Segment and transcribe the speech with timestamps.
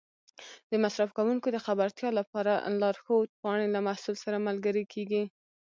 [0.71, 2.51] د مصرف کوونکو د خبرتیا لپاره
[2.81, 5.23] لارښود پاڼې له محصول سره ملګري کېږي.